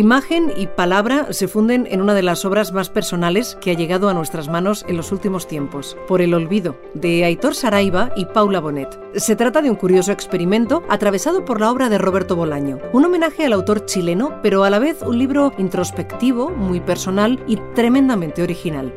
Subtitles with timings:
[0.00, 4.08] Imagen y palabra se funden en una de las obras más personales que ha llegado
[4.08, 8.60] a nuestras manos en los últimos tiempos, Por el Olvido, de Aitor Saraiva y Paula
[8.60, 8.98] Bonet.
[9.16, 13.44] Se trata de un curioso experimento atravesado por la obra de Roberto Bolaño, un homenaje
[13.44, 18.94] al autor chileno, pero a la vez un libro introspectivo, muy personal y tremendamente original.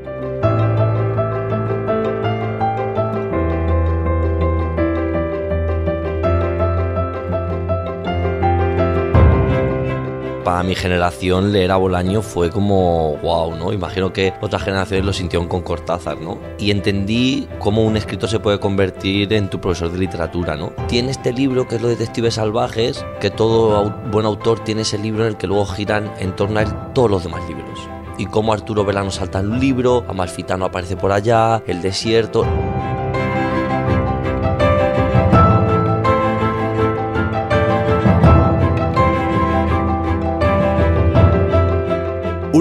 [10.53, 13.73] Para mi generación leer a Bolaño fue como wow, ¿no?
[13.73, 16.37] Imagino que otras generaciones lo sintieron con Cortázar, ¿no?
[16.59, 20.71] Y entendí cómo un escritor se puede convertir en tu profesor de literatura, ¿no?
[20.87, 25.23] Tiene este libro que es Los Detectives Salvajes, que todo buen autor tiene ese libro
[25.23, 27.79] en el que luego giran en torno a él todos los demás libros.
[28.19, 32.45] Y cómo Arturo Velano salta en un libro, Amalfitano aparece por allá, El Desierto.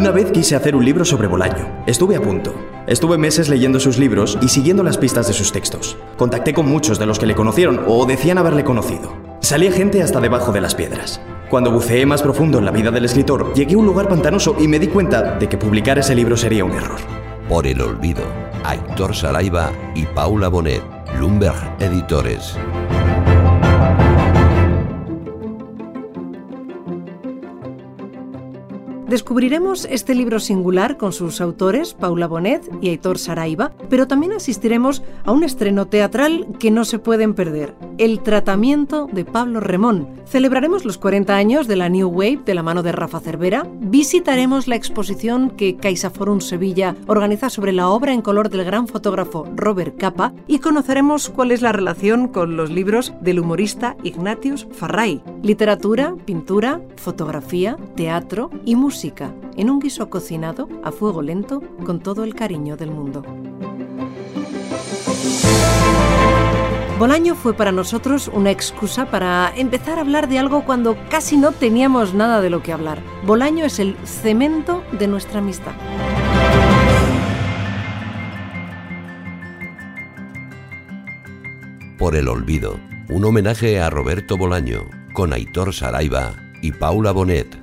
[0.03, 1.84] Una vez quise hacer un libro sobre Bolaño.
[1.86, 2.53] Estuve a punto.
[2.89, 5.97] Estuve meses leyendo sus libros y siguiendo las pistas de sus textos.
[6.17, 9.12] Contacté con muchos de los que le conocieron o decían haberle conocido.
[9.39, 11.20] Salía gente hasta debajo de las piedras.
[11.48, 14.67] Cuando buceé más profundo en la vida del escritor, llegué a un lugar pantanoso y
[14.67, 16.98] me di cuenta de que publicar ese libro sería un error.
[17.48, 18.25] Por el olvido,
[18.64, 20.83] Aitor Saraiva y Paula Bonet,
[21.17, 22.56] Lumberg Editores.
[29.12, 35.02] Descubriremos este libro singular con sus autores, Paula Bonet y Aitor Saraiva, pero también asistiremos
[35.27, 40.08] a un estreno teatral que no se pueden perder, El tratamiento de Pablo Remón.
[40.24, 44.67] Celebraremos los 40 años de la New Wave de la mano de Rafa Cervera, visitaremos
[44.67, 49.95] la exposición que CaixaForum Sevilla organiza sobre la obra en color del gran fotógrafo Robert
[49.98, 55.22] Capa y conoceremos cuál es la relación con los libros del humorista Ignatius Farray.
[55.42, 59.02] Literatura, pintura, fotografía, teatro y música
[59.57, 63.24] en un guiso cocinado a fuego lento con todo el cariño del mundo.
[67.01, 71.51] Bolaño fue para nosotros una excusa para empezar a hablar de algo cuando casi no
[71.51, 73.02] teníamos nada de lo que hablar.
[73.27, 75.73] Bolaño es el cemento de nuestra amistad.
[81.98, 87.61] Por el olvido, un homenaje a Roberto Bolaño, con Aitor Saraiva y Paula Bonet.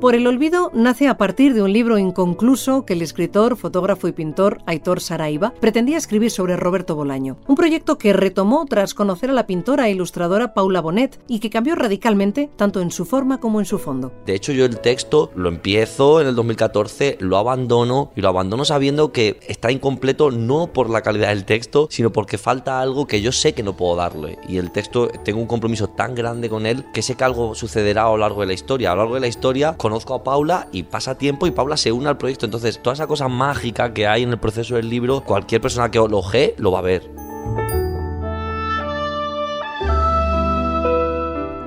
[0.00, 4.12] Por el olvido nace a partir de un libro inconcluso que el escritor, fotógrafo y
[4.12, 7.36] pintor Aitor Saraiva pretendía escribir sobre Roberto Bolaño.
[7.48, 11.50] Un proyecto que retomó tras conocer a la pintora e ilustradora Paula Bonet y que
[11.50, 14.12] cambió radicalmente tanto en su forma como en su fondo.
[14.24, 18.64] De hecho, yo el texto lo empiezo en el 2014, lo abandono y lo abandono
[18.64, 23.20] sabiendo que está incompleto no por la calidad del texto, sino porque falta algo que
[23.20, 24.38] yo sé que no puedo darle.
[24.48, 28.04] Y el texto, tengo un compromiso tan grande con él que sé que algo sucederá
[28.04, 28.92] a lo largo de la historia.
[28.92, 31.92] A lo largo de la historia conozco a Paula y pasa tiempo y Paula se
[31.92, 32.44] une al proyecto.
[32.44, 35.98] Entonces, toda esa cosa mágica que hay en el proceso del libro, cualquier persona que
[35.98, 37.10] lo ojee lo va a ver.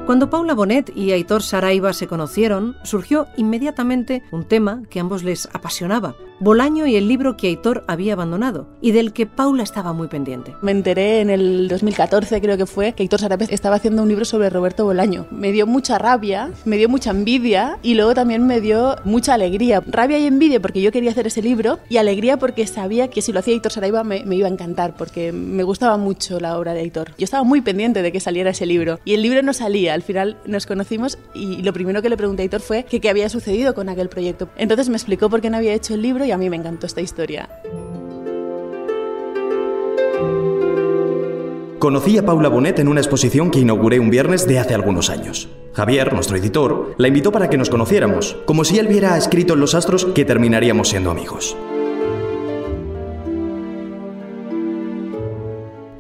[0.06, 5.48] Cuando Paula Bonet y Aitor Saraiva se conocieron, surgió inmediatamente un tema que ambos les
[5.54, 10.08] apasionaba, Bolaño y el libro que Aitor había abandonado y del que Paula estaba muy
[10.08, 10.56] pendiente.
[10.64, 14.26] Me enteré en el 2014, creo que fue, que Aitor Saraiva estaba haciendo un libro
[14.26, 15.28] sobre Roberto Bolaño.
[15.30, 19.84] Me dio mucha rabia, me dio mucha envidia y luego también me dio mucha alegría.
[19.86, 23.32] Rabia y envidia porque yo quería hacer ese libro y alegría porque sabía que si
[23.32, 26.74] lo hacía Aitor Saraiva me, me iba a encantar porque me gustaba mucho la obra
[26.74, 27.12] de Aitor.
[27.20, 29.94] Yo estaba muy pendiente de que saliera ese libro y el libro no salía.
[29.94, 33.12] Al final nos conocimos y lo primero que le pregunté a Aitor fue que qué
[33.12, 34.50] había sucedido con aquel proyecto.
[34.58, 36.86] Entonces me explicó por qué no había hecho el libro y a mí me encantó
[36.86, 37.50] esta historia.
[41.80, 45.50] Conocí a Paula Bonet en una exposición que inauguré un viernes de hace algunos años.
[45.74, 49.62] Javier, nuestro editor, la invitó para que nos conociéramos, como si él hubiera escrito en
[49.62, 51.58] los astros que terminaríamos siendo amigos.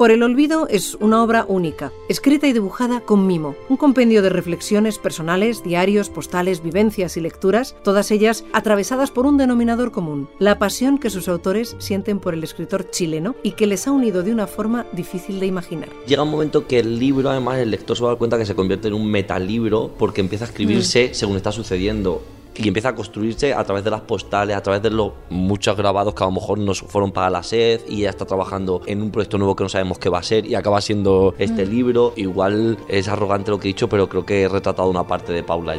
[0.01, 4.30] Por el olvido es una obra única, escrita y dibujada con mimo, un compendio de
[4.30, 10.57] reflexiones personales, diarios, postales, vivencias y lecturas, todas ellas atravesadas por un denominador común, la
[10.57, 14.31] pasión que sus autores sienten por el escritor chileno y que les ha unido de
[14.31, 15.89] una forma difícil de imaginar.
[16.07, 18.47] Llega un momento que el libro, además, el lector se va a dar cuenta que
[18.47, 21.13] se convierte en un metalibro porque empieza a escribirse Mm.
[21.13, 22.24] según está sucediendo
[22.56, 26.13] y empieza a construirse a través de las postales, a través de los muchos grabados
[26.13, 29.12] que a lo mejor no fueron para la sed y ella está trabajando en un
[29.12, 32.13] proyecto nuevo que no sabemos qué va a ser y acaba siendo este libro.
[32.15, 35.44] Igual es arrogante lo que he dicho, pero creo que he retratado una parte de
[35.44, 35.75] Paula.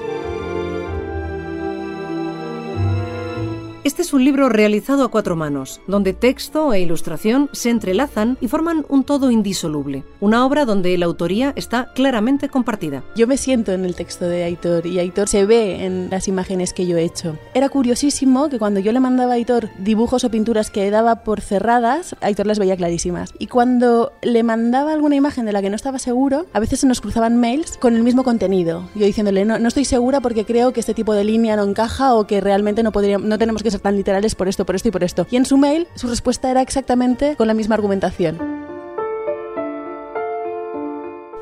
[3.85, 8.47] Este es un libro realizado a cuatro manos, donde texto e ilustración se entrelazan y
[8.47, 10.05] forman un todo indisoluble.
[10.21, 13.03] Una obra donde la autoría está claramente compartida.
[13.17, 16.73] Yo me siento en el texto de Aitor y Aitor se ve en las imágenes
[16.73, 17.37] que yo he hecho.
[17.55, 21.41] Era curiosísimo que cuando yo le mandaba a Aitor dibujos o pinturas que daba por
[21.41, 23.35] cerradas, Aitor las veía clarísimas.
[23.41, 26.87] Y cuando le mandaba alguna imagen de la que no estaba seguro, a veces se
[26.87, 28.89] nos cruzaban mails con el mismo contenido.
[28.95, 32.15] Yo diciéndole, no, no estoy segura porque creo que este tipo de línea no encaja
[32.15, 34.91] o que realmente no, podría, no tenemos que tan literales por esto, por esto y
[34.93, 35.27] por esto.
[35.31, 38.63] Y en su mail, su respuesta era exactamente con la misma argumentación.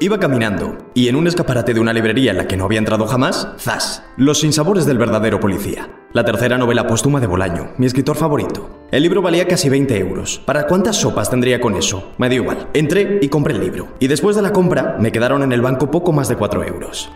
[0.03, 3.06] Iba caminando, y en un escaparate de una librería en la que no había entrado
[3.06, 4.03] jamás, ¡zas!
[4.17, 5.91] Los sinsabores del verdadero policía.
[6.15, 8.87] La tercera novela póstuma de Bolaño, mi escritor favorito.
[8.91, 10.41] El libro valía casi 20 euros.
[10.47, 12.12] ¿Para cuántas sopas tendría con eso?
[12.17, 12.69] Me dio igual.
[12.73, 13.88] Entré y compré el libro.
[14.00, 17.11] Y después de la compra, me quedaron en el banco poco más de 4 euros.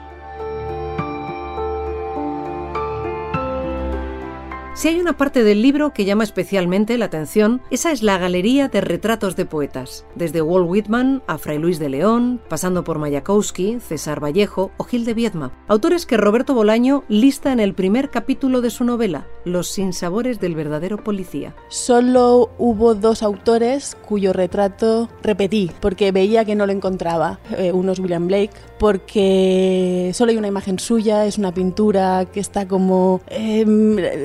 [4.77, 8.67] Si hay una parte del libro que llama especialmente la atención, esa es la galería
[8.67, 13.79] de retratos de poetas, desde Walt Whitman a Fray Luis de León, pasando por Mayakovsky,
[13.79, 18.63] César Vallejo o Gil de Viedma, autores que Roberto Bolaño lista en el primer capítulo
[18.63, 21.55] de su novela, Los sinsabores del verdadero policía.
[21.69, 27.39] Solo hubo dos autores cuyo retrato repetí, porque veía que no lo encontraba.
[27.57, 32.41] Eh, uno es William Blake, porque solo hay una imagen suya, es una pintura que
[32.41, 33.21] está como...
[33.29, 33.65] eh,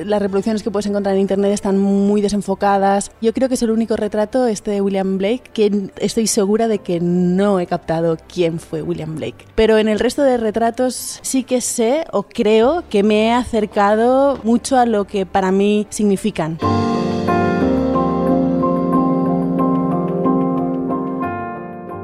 [0.06, 3.10] las reproducciones que puedes encontrar en internet están muy desenfocadas.
[3.20, 6.78] Yo creo que es el único retrato, este de William Blake, que estoy segura de
[6.78, 9.44] que no he captado quién fue William Blake.
[9.54, 14.38] Pero en el resto de retratos sí que sé o creo que me he acercado
[14.42, 16.58] mucho a lo que para mí significan.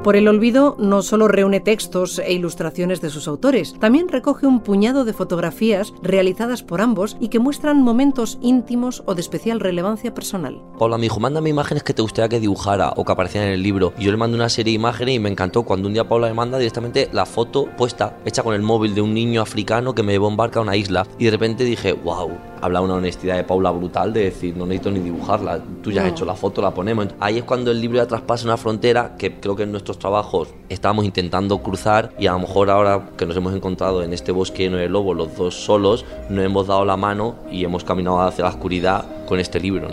[0.07, 4.61] Por el olvido no solo reúne textos e ilustraciones de sus autores, también recoge un
[4.61, 10.13] puñado de fotografías realizadas por ambos y que muestran momentos íntimos o de especial relevancia
[10.13, 10.61] personal.
[10.79, 13.61] Paula me dijo, mándame imágenes que te gustaría que dibujara o que aparecieran en el
[13.63, 13.91] libro.
[13.99, 16.27] Y yo le mandé una serie de imágenes y me encantó cuando un día Paula
[16.29, 20.03] me manda directamente la foto puesta, hecha con el móvil de un niño africano que
[20.03, 21.05] me llevó en barca a una isla.
[21.19, 22.31] Y de repente dije, wow,
[22.61, 26.07] habla una honestidad de Paula brutal de decir, no necesito ni dibujarla, tú ya has
[26.07, 26.13] No.
[26.13, 27.07] hecho la foto, la ponemos.
[27.19, 30.49] Ahí es cuando el libro ya traspasa una frontera que creo que en nuestros trabajos
[30.69, 34.63] estábamos intentando cruzar y a lo mejor ahora que nos hemos encontrado en este bosque
[34.63, 38.43] lleno de lobos, los dos solos, nos hemos dado la mano y hemos caminado hacia
[38.43, 39.87] la oscuridad con este libro.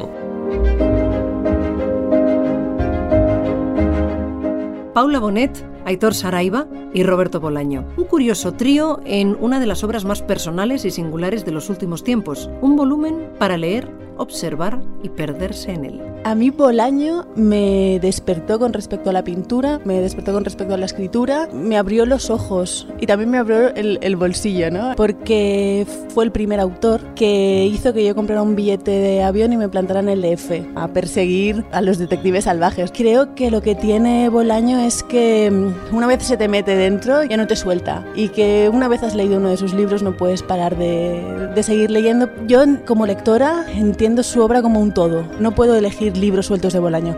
[4.94, 5.50] Paula Bonet,
[5.84, 7.84] Aitor Saraiva y Roberto Bolaño.
[7.96, 12.04] Un curioso trío en una de las obras más personales y singulares de los últimos
[12.04, 12.48] tiempos.
[12.60, 16.13] Un volumen para leer, observar y perderse en él.
[16.26, 20.78] A mí Bolaño me despertó con respecto a la pintura, me despertó con respecto a
[20.78, 24.94] la escritura, me abrió los ojos y también me abrió el, el bolsillo, ¿no?
[24.96, 29.58] Porque fue el primer autor que hizo que yo comprara un billete de avión y
[29.58, 32.90] me plantara en el DF a perseguir a los detectives salvajes.
[32.90, 37.22] Creo que lo que tiene Bolaño es que mm, una vez se te mete dentro
[37.22, 40.16] ya no te suelta y que una vez has leído uno de sus libros no
[40.16, 42.30] puedes parar de, de seguir leyendo.
[42.46, 46.78] Yo como lectora entiendo su obra como un todo, no puedo elegir libros sueltos de
[46.80, 47.16] Bolaño.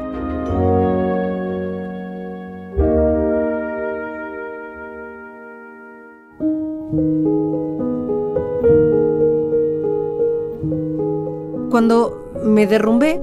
[11.71, 13.21] Cuando me derrumbé,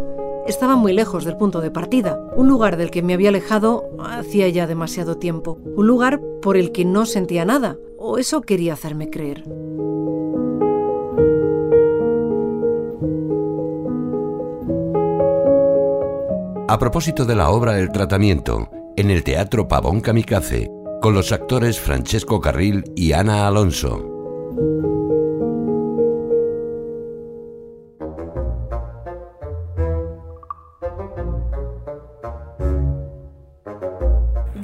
[0.47, 4.47] estaba muy lejos del punto de partida, un lugar del que me había alejado hacía
[4.49, 9.09] ya demasiado tiempo, un lugar por el que no sentía nada, o eso quería hacerme
[9.09, 9.43] creer.
[16.73, 20.71] A propósito de la obra El Tratamiento, en el Teatro Pavón Kamikaze,
[21.03, 23.99] con los actores Francesco Carril y Ana Alonso.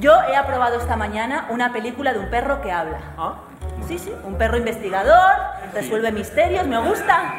[0.00, 3.38] Yo he aprobado esta mañana una película de un perro que habla.
[3.86, 5.30] Sí, sí, un perro investigador,
[5.72, 7.34] resuelve misterios, me gusta.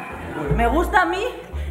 [0.56, 1.22] Me gusta a mí.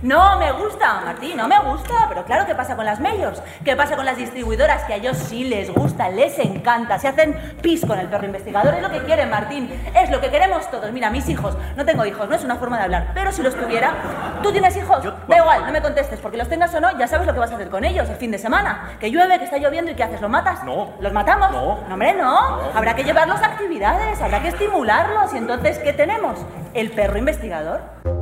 [0.02, 2.08] No me gusta, Martín, no me gusta.
[2.10, 3.42] Pero claro, ¿qué pasa con las mayors?
[3.64, 4.84] ¿Qué pasa con las distribuidoras?
[4.86, 6.98] Que a ellos sí les gusta, les encanta.
[6.98, 8.74] Se hacen pis con el perro investigador.
[8.74, 9.70] Es lo que quieren, Martín.
[9.96, 10.92] Es lo que queremos todos.
[10.92, 11.56] Mira, mis hijos.
[11.76, 13.12] No tengo hijos, no es una forma de hablar.
[13.14, 13.94] Pero si los tuviera.
[14.42, 15.04] ¿Tú tienes hijos?
[15.28, 16.20] Da igual, no me contestes.
[16.20, 18.16] Porque los tengas o no, ya sabes lo que vas a hacer con ellos el
[18.16, 18.94] fin de semana.
[19.00, 20.20] Que llueve, que está lloviendo y ¿qué haces?
[20.20, 20.64] ¿Los matas?
[20.64, 20.94] No.
[21.00, 21.52] ¿Los matamos?
[21.52, 21.94] No.
[21.94, 22.60] hombre, no.
[22.74, 25.32] Habrá que llevarlos a actividades, habrá que estimularlos.
[25.34, 26.40] Y entonces, ¿qué tenemos?
[26.74, 28.21] El perro investigador.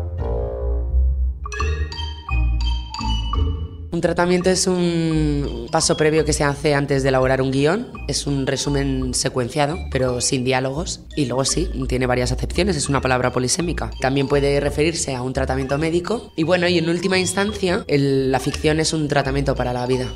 [4.00, 7.90] Un tratamiento es un paso previo que se hace antes de elaborar un guion.
[8.08, 11.02] Es un resumen secuenciado, pero sin diálogos.
[11.18, 13.92] Y luego sí, tiene varias acepciones, es una palabra polisémica.
[14.00, 16.32] También puede referirse a un tratamiento médico.
[16.38, 20.08] Y bueno, y en última instancia, la ficción es un tratamiento para la vida.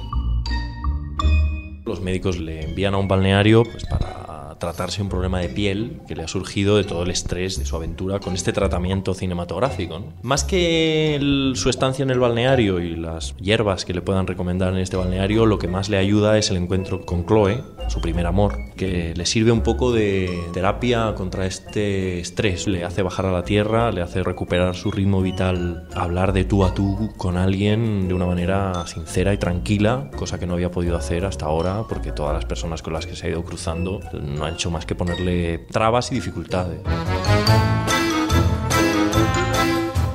[1.85, 4.22] Los médicos le envían a un balneario pues, para
[4.63, 7.75] tratarse un problema de piel que le ha surgido de todo el estrés de su
[7.75, 9.99] aventura con este tratamiento cinematográfico.
[9.99, 10.05] ¿no?
[10.21, 14.71] Más que el- su estancia en el balneario y las hierbas que le puedan recomendar
[14.73, 18.25] en este balneario, lo que más le ayuda es el encuentro con Chloe, su primer
[18.25, 22.65] amor, que le sirve un poco de terapia contra este estrés.
[22.67, 26.63] Le hace bajar a la tierra, le hace recuperar su ritmo vital, hablar de tú
[26.63, 30.95] a tú con alguien de una manera sincera y tranquila, cosa que no había podido
[30.95, 34.45] hacer hasta ahora porque todas las personas con las que se ha ido cruzando no
[34.45, 36.79] han hecho más que ponerle trabas y dificultades.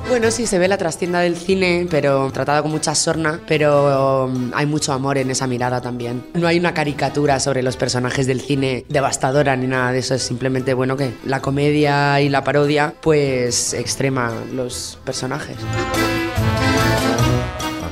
[0.09, 4.51] Bueno, sí, se ve la trastienda del cine, pero tratada con mucha sorna, pero um,
[4.55, 6.25] hay mucho amor en esa mirada también.
[6.33, 10.23] No hay una caricatura sobre los personajes del cine devastadora ni nada de eso, es
[10.23, 15.57] simplemente, bueno, que la comedia y la parodia, pues extrema los personajes.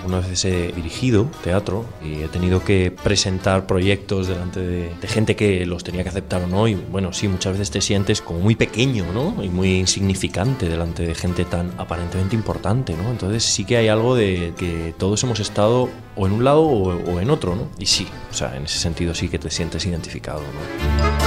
[0.07, 5.35] Algunas veces he dirigido teatro y he tenido que presentar proyectos delante de, de gente
[5.35, 6.65] que los tenía que aceptar o no.
[6.69, 9.43] Y bueno, sí, muchas veces te sientes como muy pequeño, ¿no?
[9.43, 13.11] Y muy insignificante delante de gente tan aparentemente importante, ¿no?
[13.11, 16.93] Entonces sí que hay algo de que todos hemos estado o en un lado o,
[16.95, 17.67] o en otro, ¿no?
[17.77, 21.26] Y sí, o sea, en ese sentido sí que te sientes identificado, ¿no?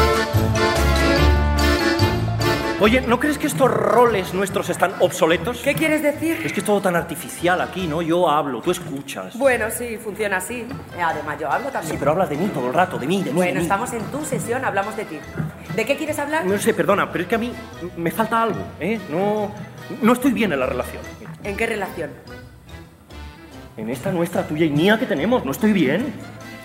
[2.83, 5.59] Oye, ¿no crees que estos roles nuestros están obsoletos?
[5.59, 6.41] ¿Qué quieres decir?
[6.43, 8.01] Es que es todo tan artificial aquí, ¿no?
[8.01, 9.37] Yo hablo, tú escuchas.
[9.39, 10.61] Bueno, sí, funciona así.
[10.97, 11.93] Eh, Además, yo hablo también.
[11.93, 13.29] Sí, pero hablas de mí todo el rato, de mí, de mí.
[13.29, 13.63] de Bueno, mí.
[13.63, 15.19] estamos en tu sesión, hablamos de ti.
[15.77, 16.47] ¿De qué quieres hablar?
[16.47, 17.53] No sé, perdona, pero es que a mí
[17.99, 18.99] me falta algo, ¿eh?
[19.11, 19.53] No,
[20.01, 21.03] no estoy bien en la relación.
[21.45, 22.11] ¿En qué relación?
[23.77, 26.15] En esta nuestra, tuya y mía que tenemos, no estoy bien.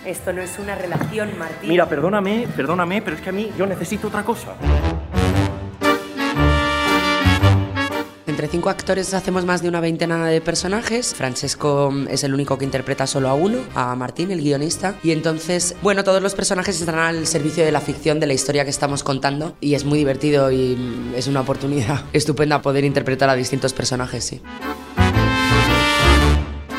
[0.06, 1.68] Esto no es una relación, Martín.
[1.68, 4.52] Mira, perdóname, perdóname, pero es que a mí yo necesito otra cosa.
[8.36, 11.14] Entre cinco actores hacemos más de una veintena de personajes.
[11.14, 14.94] Francesco es el único que interpreta solo a uno, a Martín, el guionista.
[15.02, 18.64] Y entonces, bueno, todos los personajes están al servicio de la ficción, de la historia
[18.64, 19.56] que estamos contando.
[19.62, 24.22] Y es muy divertido y mm, es una oportunidad estupenda poder interpretar a distintos personajes,
[24.22, 24.42] sí.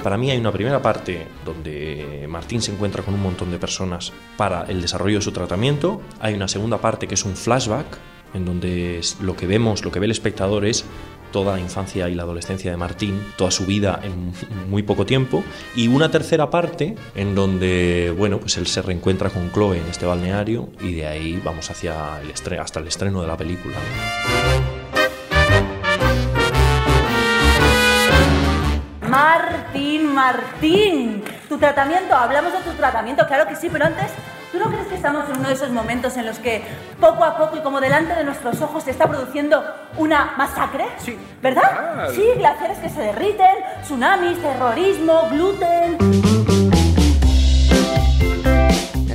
[0.03, 4.13] Para mí hay una primera parte donde Martín se encuentra con un montón de personas
[4.37, 6.03] para el desarrollo de su tratamiento.
[6.19, 7.97] Hay una segunda parte que es un flashback,
[8.33, 10.85] en donde lo que vemos, lo que ve el espectador es
[11.31, 14.33] toda la infancia y la adolescencia de Martín, toda su vida en
[14.69, 15.43] muy poco tiempo.
[15.75, 20.05] Y una tercera parte en donde, bueno, pues él se reencuentra con Chloe en este
[20.05, 23.75] balneario y de ahí vamos hacia el hasta el estreno de la película.
[29.01, 34.11] Martín, Martín, tu tratamiento, hablamos de tu tratamiento, claro que sí, pero antes,
[34.51, 36.63] ¿tú no crees que estamos en uno de esos momentos en los que
[36.99, 39.63] poco a poco y como delante de nuestros ojos se está produciendo
[39.97, 40.85] una masacre?
[40.97, 41.17] Sí.
[41.41, 42.09] ¿Verdad?
[42.13, 46.26] Sí, glaciares que se derriten, tsunamis, terrorismo, gluten.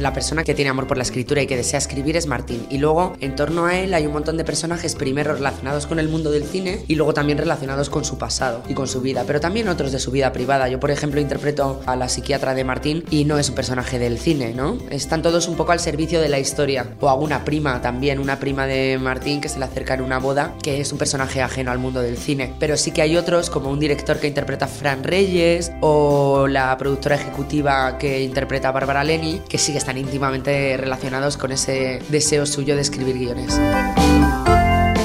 [0.02, 2.66] La persona que tiene amor por la escritura y que desea escribir es Martín.
[2.70, 6.08] Y luego, en torno a él, hay un montón de personajes, primero relacionados con el
[6.08, 9.38] mundo del cine y luego también relacionados con su pasado y con su vida, pero
[9.38, 10.68] también otros de su vida privada.
[10.68, 14.18] Yo, por ejemplo, interpreto a la psiquiatra de Martín y no es un personaje del
[14.18, 14.76] cine, ¿no?
[14.90, 16.96] Están todos un poco al servicio de la historia.
[16.98, 20.18] O a una prima también, una prima de Martín que se le acerca en una
[20.18, 22.52] boda, que es un personaje ajeno al mundo del cine.
[22.58, 26.76] Pero sí que hay otros, como un director que interpreta a Fran Reyes o la
[26.76, 32.46] productora ejecutiva que interpreta a Bárbara Leni, que sí que íntimamente relacionados con ese deseo
[32.46, 33.58] suyo de escribir guiones.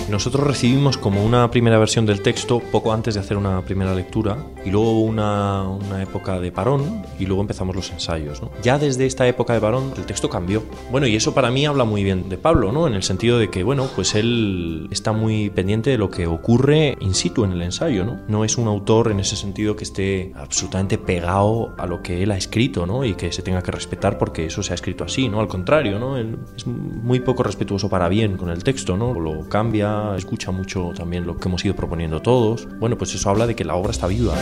[0.10, 4.38] Nosotros recibimos como una primera versión del texto poco antes de hacer una primera lectura
[4.66, 8.42] y luego una, una época de parón y luego empezamos los ensayos.
[8.42, 8.50] ¿no?
[8.62, 10.64] Ya desde esta época de parón el texto cambió.
[10.92, 12.88] Bueno, y eso para mí habla muy bien de Pablo, ¿no?
[12.88, 16.96] En el sentido de que, bueno, pues él está muy pendiente de lo que ocurre
[17.02, 18.20] in situ en el ensayo, ¿no?
[18.28, 22.32] No es un autor en ese sentido que esté absolutamente pegado a lo que él
[22.32, 23.04] ha escrito, ¿no?
[23.04, 25.40] Y que se tenga que respetar porque eso se ha escrito así, ¿no?
[25.40, 26.18] Al contrario, ¿no?
[26.18, 29.14] Él es muy poco respetuoso para bien con el texto, ¿no?
[29.14, 32.68] Lo cambia, escucha mucho también lo que hemos ido proponiendo todos.
[32.80, 34.34] Bueno, pues eso habla de que la obra está viva.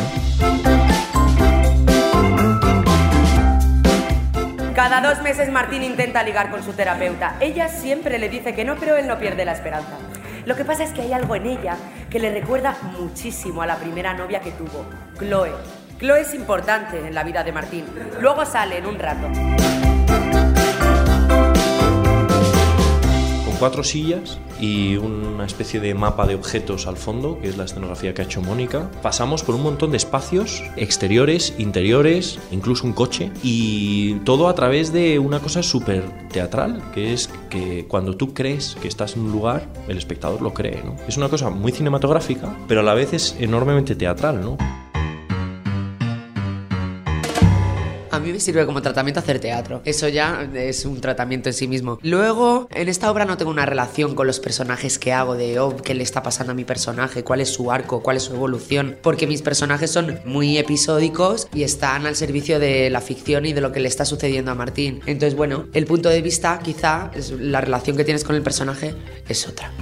[4.76, 7.38] Cada dos meses Martín intenta ligar con su terapeuta.
[7.40, 9.98] Ella siempre le dice que no, pero él no pierde la esperanza.
[10.46, 11.76] Lo que pasa es que hay algo en ella
[12.10, 14.86] que le recuerda muchísimo a la primera novia que tuvo,
[15.18, 15.52] Chloe.
[15.98, 17.86] Chloe es importante en la vida de Martín.
[18.22, 19.28] Luego sale en un rato.
[23.56, 28.14] Cuatro sillas y una especie de mapa de objetos al fondo, que es la escenografía
[28.14, 28.90] que ha hecho Mónica.
[29.02, 34.94] Pasamos por un montón de espacios exteriores, interiores, incluso un coche, y todo a través
[34.94, 39.32] de una cosa súper teatral, que es que cuando tú crees que estás en un
[39.32, 40.96] lugar, el espectador lo cree, ¿no?
[41.08, 44.58] Es una cosa muy cinematográfica, pero a la vez es enormemente teatral, ¿no?
[48.16, 49.82] A mí me sirve como tratamiento hacer teatro.
[49.84, 52.00] Eso ya es un tratamiento en sí mismo.
[52.02, 55.76] Luego, en esta obra no tengo una relación con los personajes que hago, de oh,
[55.76, 58.96] qué le está pasando a mi personaje, cuál es su arco, cuál es su evolución,
[59.02, 63.60] porque mis personajes son muy episódicos y están al servicio de la ficción y de
[63.60, 65.02] lo que le está sucediendo a Martín.
[65.06, 68.96] Entonces, bueno, el punto de vista, quizá, es la relación que tienes con el personaje
[69.28, 69.74] es otra.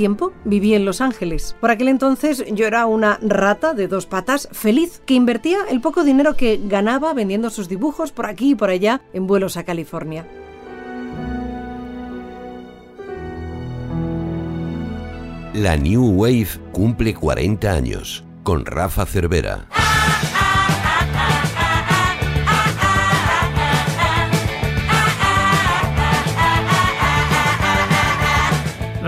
[0.00, 1.54] Tiempo viví en Los Ángeles.
[1.60, 6.04] Por aquel entonces yo era una rata de dos patas feliz que invertía el poco
[6.04, 10.26] dinero que ganaba vendiendo sus dibujos por aquí y por allá en vuelos a California.
[15.52, 19.68] La New Wave cumple 40 años con Rafa Cervera.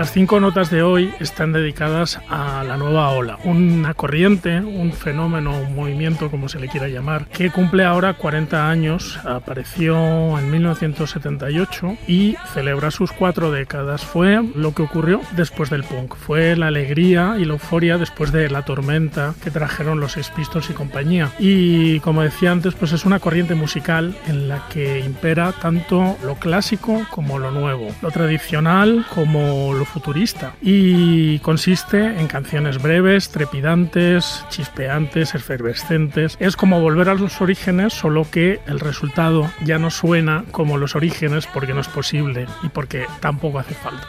[0.03, 5.57] Las cinco notas de hoy están dedicadas a la nueva ola, una corriente, un fenómeno,
[5.57, 11.95] un movimiento, como se le quiera llamar, que cumple ahora 40 años, apareció en 1978
[12.05, 14.03] y celebra sus cuatro décadas.
[14.03, 18.49] Fue lo que ocurrió después del punk, fue la alegría y la euforia después de
[18.49, 21.31] la tormenta que trajeron los Sex Pistols y compañía.
[21.39, 26.35] Y como decía antes, pues es una corriente musical en la que impera tanto lo
[26.35, 34.43] clásico como lo nuevo, lo tradicional como lo futurista y consiste en canciones breves, trepidantes,
[34.49, 36.35] chispeantes, efervescentes.
[36.39, 40.95] Es como volver a los orígenes, solo que el resultado ya no suena como los
[40.95, 44.07] orígenes porque no es posible y porque tampoco hace falta.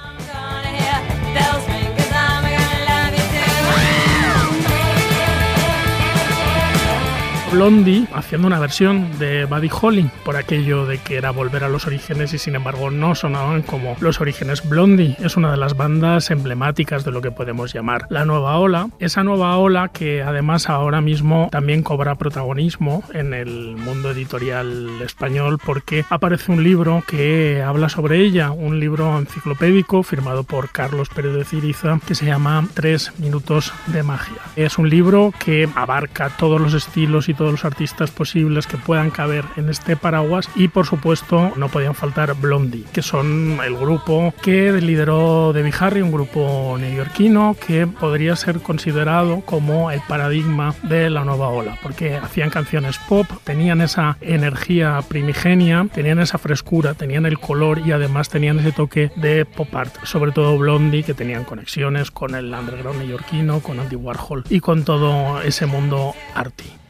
[7.54, 11.86] Blondie haciendo una versión de Buddy Holly por aquello de que era volver a los
[11.86, 14.68] orígenes y sin embargo no sonaban como los orígenes.
[14.68, 18.88] Blondie es una de las bandas emblemáticas de lo que podemos llamar la nueva ola.
[18.98, 25.60] Esa nueva ola que además ahora mismo también cobra protagonismo en el mundo editorial español
[25.64, 31.34] porque aparece un libro que habla sobre ella, un libro enciclopédico firmado por Carlos Pérez
[31.34, 34.42] de Ciriza que se llama Tres minutos de magia.
[34.56, 39.10] Es un libro que abarca todos los estilos y todos los artistas posibles que puedan
[39.10, 44.34] caber en este paraguas y por supuesto no podían faltar Blondie, que son el grupo
[44.42, 51.10] que lideró Debbie Harry, un grupo neoyorquino que podría ser considerado como el paradigma de
[51.10, 57.26] la nueva ola, porque hacían canciones pop, tenían esa energía primigenia, tenían esa frescura, tenían
[57.26, 61.44] el color y además tenían ese toque de pop art, sobre todo Blondie, que tenían
[61.44, 66.83] conexiones con el underground neoyorquino, con Andy Warhol y con todo ese mundo arty.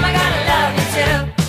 [0.00, 1.47] Mama, gotta love you too.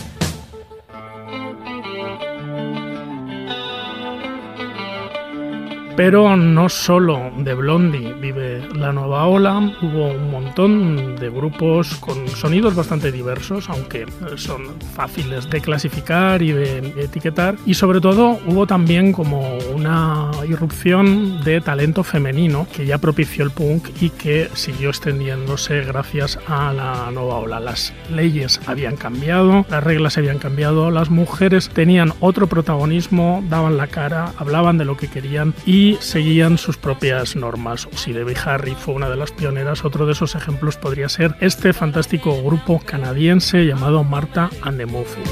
[5.99, 12.25] Pero no solo de Blondie vive la nueva ola, hubo un montón de grupos con
[12.29, 14.05] sonidos bastante diversos, aunque
[14.37, 17.57] son fáciles de clasificar y de etiquetar.
[17.65, 23.51] Y sobre todo hubo también como una irrupción de talento femenino que ya propició el
[23.51, 27.59] punk y que siguió extendiéndose gracias a la nueva ola.
[27.59, 33.87] Las leyes habían cambiado, las reglas habían cambiado, las mujeres tenían otro protagonismo, daban la
[33.87, 37.87] cara, hablaban de lo que querían y seguían sus propias normas.
[37.95, 41.73] Si Debbie Harry fue una de las pioneras, otro de esos ejemplos podría ser este
[41.73, 45.29] fantástico grupo canadiense llamado Marta and the Muffins.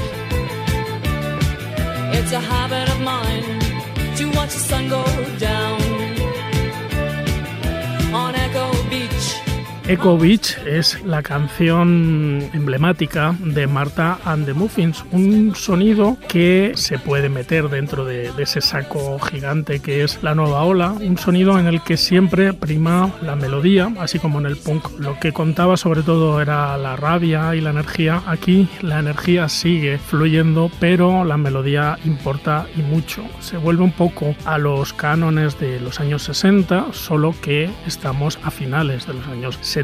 [9.88, 10.58] Echo Beach.
[10.66, 17.70] Es la canción emblemática de Marta and the Muffins, un sonido que se puede meter
[17.70, 21.82] dentro de, de, ese saco gigante que es la nueva ola, un sonido en el
[21.82, 24.90] que siempre prima la melodía, así como en el punk.
[24.98, 28.22] Lo que contaba sobre todo era la rabia y la energía.
[28.26, 33.24] Aquí la energía sigue fluyendo, pero la melodía importa y mucho.
[33.40, 38.50] Se vuelve un poco a los cánones de los años 60, solo que estamos a
[38.50, 39.77] finales de los años 60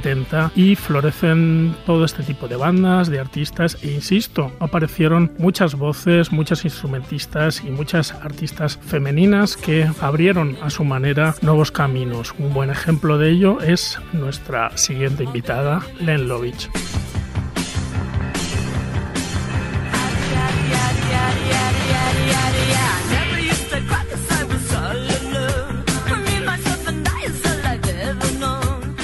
[0.56, 6.64] y florecen todo este tipo de bandas, de artistas e insisto, aparecieron muchas voces, muchas
[6.64, 12.34] instrumentistas y muchas artistas femeninas que abrieron a su manera nuevos caminos.
[12.38, 16.68] Un buen ejemplo de ello es nuestra siguiente invitada, Len Lovich.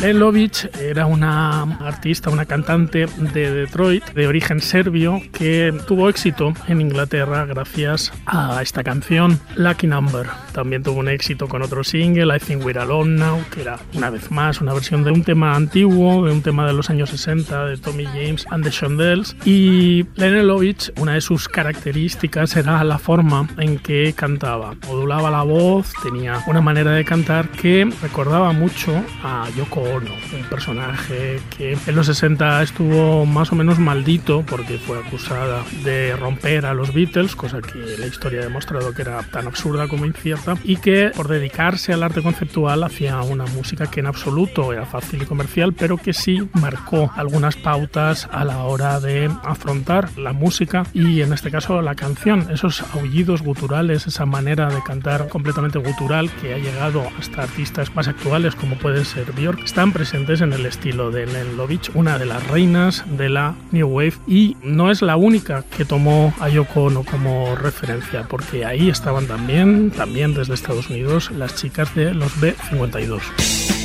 [0.01, 6.55] Len Lovich era una artista, una cantante de Detroit de origen serbio que tuvo éxito
[6.69, 10.27] en Inglaterra gracias a esta canción Lucky Number.
[10.53, 14.09] También tuvo un éxito con otro single, I Think We're Alone Now, que era una
[14.09, 17.67] vez más una versión de un tema antiguo, de un tema de los años 60
[17.67, 19.37] de Tommy James and the Shondells.
[19.45, 24.75] Y Len Lovich, una de sus características era la forma en que cantaba.
[24.87, 30.45] Modulaba la voz, tenía una manera de cantar que recordaba mucho a Yoko Ono, un
[30.49, 36.67] personaje que en los 60 estuvo más o menos maldito porque fue acusada de romper
[36.67, 40.55] a los Beatles, cosa que la historia ha demostrado que era tan absurda como incierta,
[40.65, 45.23] y que por dedicarse al arte conceptual hacía una música que en absoluto era fácil
[45.23, 50.85] y comercial, pero que sí marcó algunas pautas a la hora de afrontar la música
[50.93, 56.31] y en este caso la canción, esos aullidos guturales, esa manera de cantar completamente gutural
[56.41, 60.67] que ha llegado hasta artistas más actuales como puede ser Björk, están presentes en el
[60.67, 65.01] estilo de Len Lovich, una de las reinas de la New Wave y no es
[65.01, 70.53] la única que tomó a Yoko Ono como referencia, porque ahí estaban también, también desde
[70.53, 73.80] Estados Unidos, las chicas de los B52.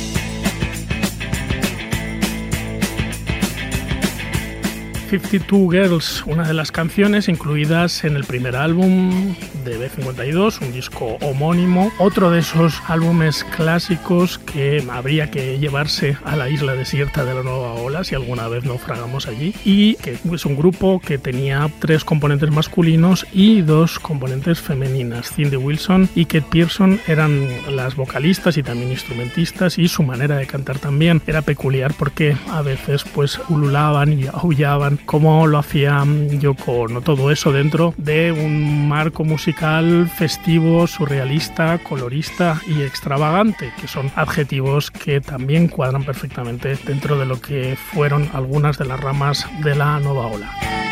[5.06, 11.16] 52 Girls, una de las canciones incluidas en el primer álbum de B52, un disco
[11.20, 17.34] homónimo, otro de esos álbumes clásicos que habría que llevarse a la isla desierta de
[17.34, 21.70] la Nueva Ola si alguna vez naufragamos allí, y que es un grupo que tenía
[21.78, 25.30] tres componentes masculinos y dos componentes femeninas.
[25.30, 30.46] Cindy Wilson y Kate Pearson eran las vocalistas y también instrumentistas y su manera de
[30.46, 36.04] cantar también era peculiar porque a veces pues ululaban y aullaban como lo hacía
[36.38, 37.00] Yoko Ono.
[37.00, 44.90] Todo eso dentro de un marco musical festivo, surrealista, colorista y extravagante, que son adjetivos
[44.90, 50.00] que también cuadran perfectamente dentro de lo que fueron algunas de las ramas de la
[50.00, 50.85] nueva ola.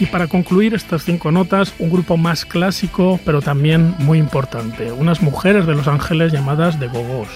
[0.00, 5.22] Y para concluir estas cinco notas, un grupo más clásico, pero también muy importante, unas
[5.22, 7.28] mujeres de Los Ángeles llamadas The Gogos.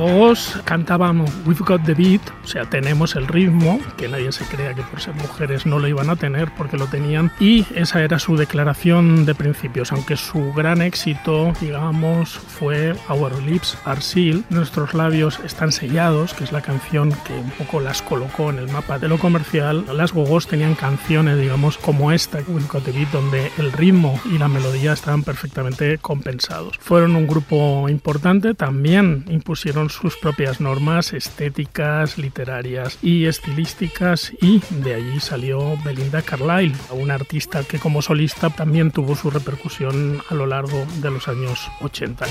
[0.00, 4.72] Gogos cantaban We've Got the Beat, o sea, tenemos el ritmo, que nadie se crea
[4.72, 8.18] que por ser mujeres no lo iban a tener porque lo tenían, y esa era
[8.18, 14.94] su declaración de principios, aunque su gran éxito, digamos, fue Our Lips Are Sealed, nuestros
[14.94, 18.98] labios están sellados, que es la canción que un poco las colocó en el mapa
[18.98, 19.84] de lo comercial.
[19.92, 24.38] Las Gogos tenían canciones, digamos, como esta, We've Got the Beat, donde el ritmo y
[24.38, 26.78] la melodía estaban perfectamente compensados.
[26.78, 34.94] Fueron un grupo importante, también impusieron sus propias normas estéticas, literarias y estilísticas y de
[34.94, 40.46] allí salió Belinda Carlisle, una artista que como solista también tuvo su repercusión a lo
[40.46, 42.26] largo de los años 80.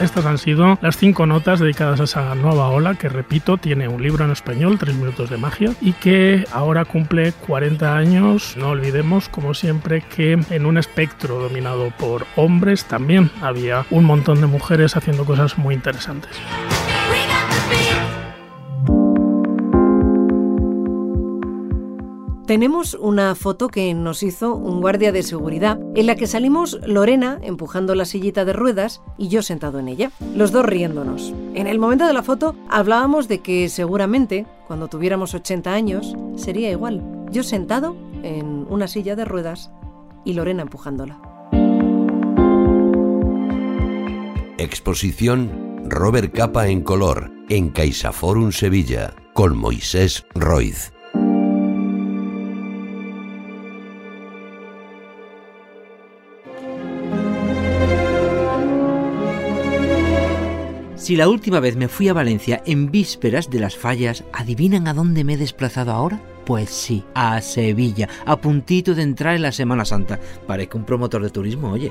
[0.00, 4.00] Estas han sido las cinco notas dedicadas a esa nueva ola que, repito, tiene un
[4.00, 8.56] libro en español, Tres minutos de magia, y que ahora cumple 40 años.
[8.56, 14.40] No olvidemos, como siempre, que en un espectro dominado por hombres también había un montón
[14.40, 16.30] de mujeres haciendo cosas muy interesantes.
[22.48, 27.38] Tenemos una foto que nos hizo un guardia de seguridad en la que salimos Lorena
[27.42, 31.34] empujando la sillita de ruedas y yo sentado en ella, los dos riéndonos.
[31.52, 36.70] En el momento de la foto hablábamos de que seguramente cuando tuviéramos 80 años sería
[36.70, 39.70] igual, yo sentado en una silla de ruedas
[40.24, 41.20] y Lorena empujándola.
[44.56, 50.94] Exposición Robert Capa en color en CaixaForum Sevilla con Moisés Roiz.
[61.08, 64.92] Si la última vez me fui a Valencia en vísperas de las fallas, ¿adivinan a
[64.92, 66.20] dónde me he desplazado ahora?
[66.44, 70.20] Pues sí, a Sevilla, a puntito de entrar en la Semana Santa.
[70.46, 71.90] Parezco un promotor de turismo, oye.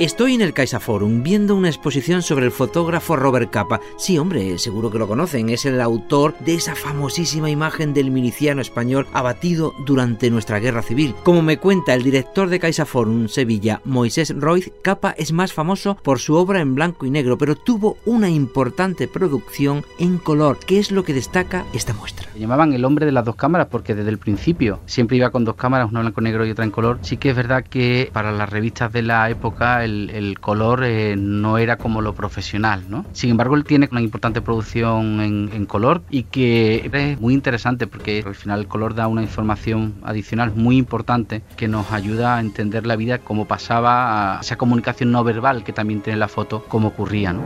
[0.00, 3.82] Estoy en el CaixaForum viendo una exposición sobre el fotógrafo Robert Capa.
[3.98, 8.62] Sí, hombre, seguro que lo conocen, es el autor de esa famosísima imagen del miliciano
[8.62, 11.14] español abatido durante nuestra guerra civil.
[11.22, 16.18] Como me cuenta el director de CaixaForum Sevilla, Moisés Roiz, Capa es más famoso por
[16.18, 20.92] su obra en blanco y negro, pero tuvo una importante producción en color, que es
[20.92, 22.26] lo que destaca esta muestra.
[22.32, 25.44] Le llamaban el hombre de las dos cámaras porque desde el principio siempre iba con
[25.44, 27.00] dos cámaras, una blanco y negro y otra en color.
[27.02, 31.58] Sí que es verdad que para las revistas de la época el, color eh, no
[31.58, 33.04] era como lo profesional, ¿no?
[33.12, 38.24] Sin embargo, él tiene una importante producción en, color y que es muy interesante porque
[38.26, 42.86] al final el color da una información adicional muy importante que nos ayuda a entender
[42.86, 47.32] la vida como pasaba, esa comunicación no verbal que también tiene la foto, como ocurría,
[47.32, 47.42] ¿no?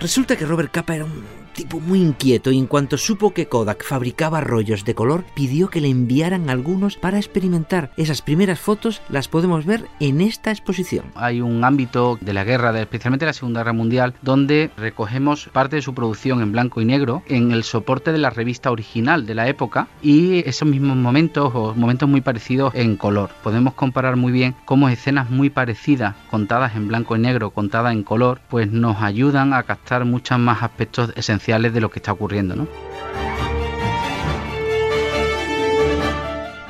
[0.00, 3.84] Resulta que Robert Capa era un tipo muy inquieto y en cuanto supo que Kodak
[3.84, 7.92] fabricaba rollos de color, pidió que le enviaran algunos para experimentar.
[7.96, 11.06] Esas primeras fotos las podemos ver en esta exposición.
[11.14, 15.82] Hay un ámbito de la guerra, especialmente la Segunda Guerra Mundial, donde recogemos parte de
[15.82, 19.48] su producción en blanco y negro en el soporte de la revista original de la
[19.48, 23.30] época y esos mismos momentos o momentos muy parecidos en color.
[23.42, 28.02] Podemos comparar muy bien cómo escenas muy parecidas, contadas en blanco y negro, contadas en
[28.02, 32.56] color, pues nos ayudan a captar muchos más aspectos esenciales de lo que está ocurriendo,
[32.56, 32.68] ¿no?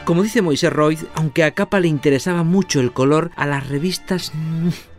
[0.04, 4.32] Como dice Moisés Roy, aunque a Capa le interesaba mucho el color, a las revistas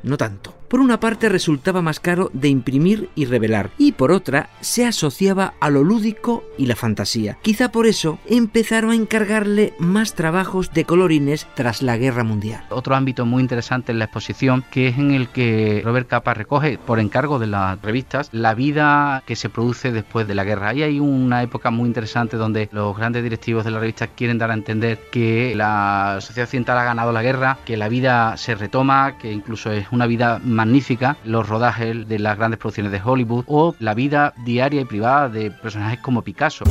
[0.01, 0.55] no tanto.
[0.75, 5.53] Por una parte resultaba más caro de imprimir y revelar, y por otra se asociaba
[5.61, 7.37] a lo lúdico y la fantasía.
[7.41, 12.65] Quizá por eso empezaron a encargarle más trabajos de colorines tras la Guerra Mundial.
[12.71, 16.77] Otro ámbito muy interesante en la exposición, que es en el que Robert Capa recoge,
[16.77, 20.73] por encargo de las revistas, la vida que se produce después de la guerra.
[20.73, 24.51] Y hay una época muy interesante donde los grandes directivos de la revista quieren dar
[24.51, 29.17] a entender que la sociedad occidental ha ganado la guerra, que la vida se retoma,
[29.17, 33.75] que incluso es una vida magnífica, los rodajes de las grandes producciones de Hollywood o
[33.79, 36.65] la vida diaria y privada de personajes como Picasso.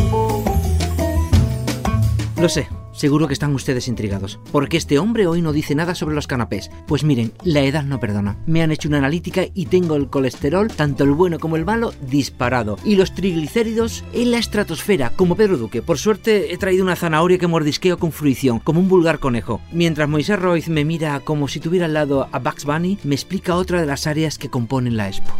[2.40, 4.38] Lo sé, Seguro que están ustedes intrigados.
[4.52, 6.70] porque este hombre hoy no dice nada sobre los canapés?
[6.86, 8.36] Pues miren, la edad no perdona.
[8.46, 11.92] Me han hecho una analítica y tengo el colesterol, tanto el bueno como el malo,
[12.08, 12.78] disparado.
[12.84, 15.82] Y los triglicéridos en la estratosfera, como Pedro Duque.
[15.82, 19.60] Por suerte he traído una zanahoria que mordisqueo con fruición, como un vulgar conejo.
[19.72, 23.56] Mientras Moisés Royce me mira como si tuviera al lado a Bugs Bunny, me explica
[23.56, 25.32] otra de las áreas que componen la expo.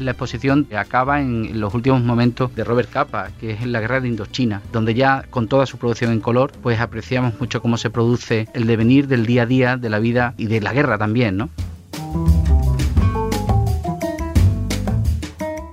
[0.00, 4.00] La exposición acaba en los últimos momentos de Robert Capa, que es en la guerra
[4.00, 7.90] de Indochina, donde ya con toda su producción en color, pues apreciamos mucho cómo se
[7.90, 11.36] produce el devenir del día a día de la vida y de la guerra también,
[11.36, 11.50] ¿no?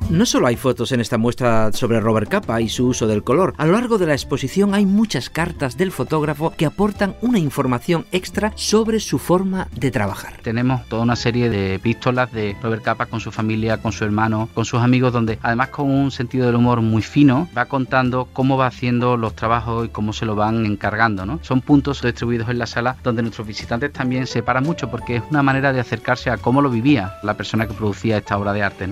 [0.10, 3.54] No solo hay fotos en esta muestra sobre Robert Capa y su uso del color,
[3.58, 8.08] a lo largo de la exposición hay muchas cartas del fotógrafo que aportan una información
[8.12, 10.34] extra sobre su forma de trabajar.
[10.42, 14.50] Tenemos toda una serie de epístolas de Robert Capa con su familia, con su hermano,
[14.56, 18.58] con sus amigos, donde además con un sentido del humor muy fino va contando cómo
[18.58, 21.40] va haciendo los trabajos y cómo se lo van encargando.
[21.44, 25.24] Son puntos distribuidos en la sala donde nuestros visitantes también se paran mucho porque es
[25.30, 28.64] una manera de acercarse a cómo lo vivía la persona que producía esta obra de
[28.64, 28.90] arte.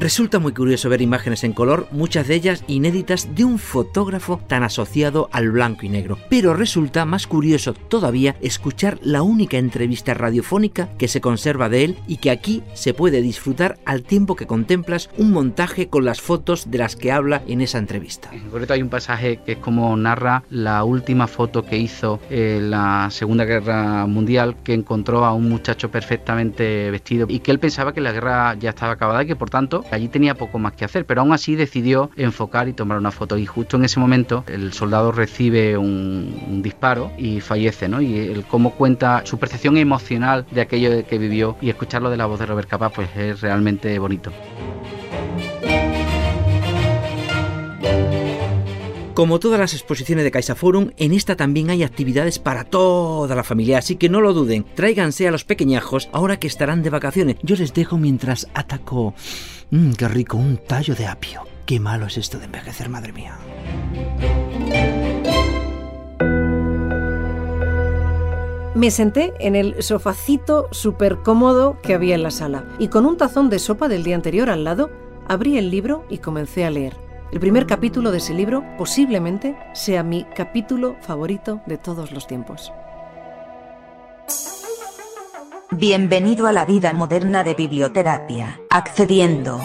[0.00, 4.62] Resulta muy curioso ver imágenes en color, muchas de ellas inéditas de un fotógrafo tan
[4.62, 6.16] asociado al blanco y negro.
[6.30, 11.98] Pero resulta más curioso todavía escuchar la única entrevista radiofónica que se conserva de él
[12.06, 16.70] y que aquí se puede disfrutar al tiempo que contemplas un montaje con las fotos
[16.70, 18.30] de las que habla en esa entrevista.
[18.32, 22.70] En concreto hay un pasaje que es como narra la última foto que hizo en
[22.70, 27.92] la Segunda Guerra Mundial que encontró a un muchacho perfectamente vestido y que él pensaba
[27.92, 30.84] que la guerra ya estaba acabada y que por tanto allí tenía poco más que
[30.84, 33.38] hacer, pero aún así decidió enfocar y tomar una foto.
[33.38, 38.00] Y justo en ese momento el soldado recibe un, disparo y fallece, ¿no?
[38.00, 42.26] Y el cómo cuenta su percepción emocional de aquello que vivió y escucharlo de la
[42.26, 44.30] voz de Robert Capa, pues es realmente bonito.
[49.20, 53.76] Como todas las exposiciones de CaixaForum, en esta también hay actividades para toda la familia,
[53.76, 54.64] así que no lo duden.
[54.74, 57.36] Tráiganse a los pequeñajos ahora que estarán de vacaciones.
[57.42, 59.12] Yo les dejo mientras ataco.
[59.72, 61.42] Mmm, qué rico, un tallo de apio.
[61.66, 63.36] Qué malo es esto de envejecer, madre mía.
[68.74, 73.18] Me senté en el sofacito súper cómodo que había en la sala y con un
[73.18, 74.88] tazón de sopa del día anterior al lado,
[75.28, 77.09] abrí el libro y comencé a leer.
[77.32, 82.72] El primer capítulo de ese libro posiblemente sea mi capítulo favorito de todos los tiempos.
[85.70, 88.60] Bienvenido a la vida moderna de biblioterapia.
[88.70, 89.60] Accediendo.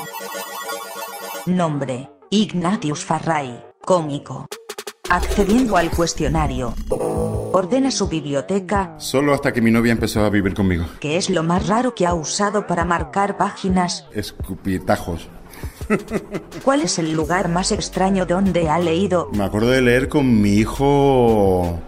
[1.47, 2.09] Nombre.
[2.29, 4.45] Ignatius Farray, cómico.
[5.09, 6.73] Accediendo al cuestionario.
[6.89, 10.85] Ordena su biblioteca, Solo hasta que mi novia empezó a vivir conmigo.
[10.99, 14.05] que es lo más raro que ha usado para marcar páginas.
[14.13, 15.29] Escupitajos.
[16.63, 19.29] ¿Cuál es el lugar más extraño donde ha leído?
[19.33, 21.79] Me acuerdo de leer con mi hijo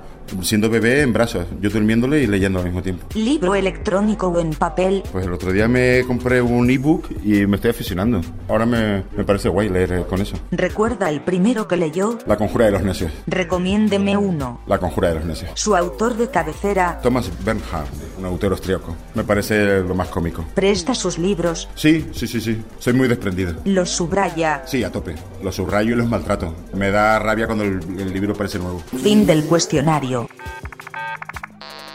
[0.41, 3.05] siendo bebé en brazos, yo durmiéndole y leyendo al mismo tiempo.
[3.15, 5.03] ¿Libro electrónico o en papel?
[5.11, 8.21] Pues el otro día me compré un ebook y me estoy aficionando.
[8.47, 10.37] Ahora me, me parece guay leer eh, con eso.
[10.51, 12.17] ¿Recuerda el primero que leyó?
[12.25, 13.11] La conjura de los necios.
[13.27, 14.61] Recomiéndeme uno.
[14.67, 15.51] La conjura de los necios.
[15.55, 17.87] Su autor de cabecera Thomas Bernhard,
[18.19, 18.95] un autor austríaco.
[19.15, 20.45] Me parece lo más cómico.
[20.53, 22.61] presta sus libros, Sí, sí, sí, sí.
[22.79, 23.53] Soy muy desprendido.
[23.65, 24.63] los subraya.
[24.65, 25.15] Sí, a tope.
[25.43, 26.53] Los subrayo y los maltrato.
[26.73, 28.79] Me da rabia cuando el, el libro parece nuevo.
[29.01, 30.16] Fin del cuestionario.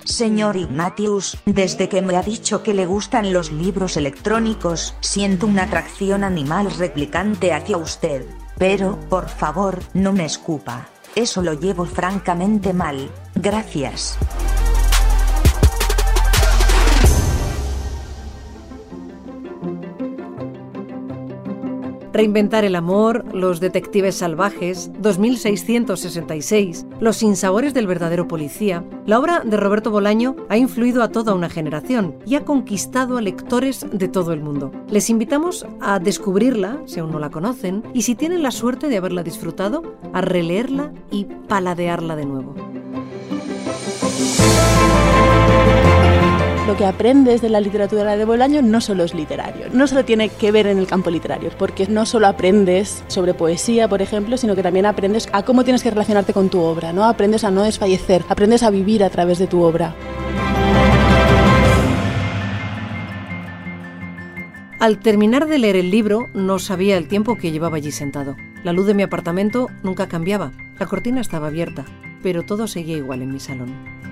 [0.04, 5.64] Señor Ignatius, desde que me ha dicho que le gustan los libros electrónicos, siento una
[5.64, 8.26] atracción animal replicante hacia usted.
[8.58, 10.88] Pero, por favor, no me escupa.
[11.14, 13.10] Eso lo llevo francamente mal.
[13.34, 14.18] Gracias.
[22.12, 28.84] Reinventar el amor, Los detectives salvajes, 2666, Los sinsabores del verdadero policía.
[29.06, 33.22] La obra de Roberto Bolaño ha influido a toda una generación y ha conquistado a
[33.22, 34.70] lectores de todo el mundo.
[34.88, 38.98] Les invitamos a descubrirla, si aún no la conocen, y si tienen la suerte de
[38.98, 42.54] haberla disfrutado, a releerla y paladearla de nuevo.
[46.66, 50.28] Lo que aprendes de la literatura de Bolaño no solo es literario, no solo tiene
[50.28, 54.54] que ver en el campo literario, porque no solo aprendes sobre poesía, por ejemplo, sino
[54.54, 57.04] que también aprendes a cómo tienes que relacionarte con tu obra, ¿no?
[57.04, 59.96] Aprendes a no desfallecer, aprendes a vivir a través de tu obra.
[64.78, 68.36] Al terminar de leer el libro, no sabía el tiempo que llevaba allí sentado.
[68.62, 71.84] La luz de mi apartamento nunca cambiaba, la cortina estaba abierta,
[72.22, 74.11] pero todo seguía igual en mi salón.